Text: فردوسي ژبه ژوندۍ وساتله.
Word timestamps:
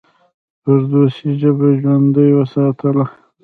فردوسي 0.61 1.29
ژبه 1.41 1.67
ژوندۍ 1.81 2.29
وساتله. 2.35 3.05